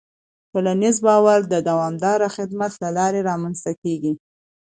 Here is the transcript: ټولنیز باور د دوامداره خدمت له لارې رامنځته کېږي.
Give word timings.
ټولنیز 0.51 0.97
باور 1.07 1.39
د 1.53 1.55
دوامداره 1.69 2.27
خدمت 2.35 2.71
له 2.83 2.89
لارې 2.97 3.25
رامنځته 3.29 3.71
کېږي. 3.83 4.13